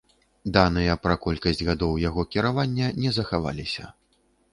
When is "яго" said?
2.05-2.25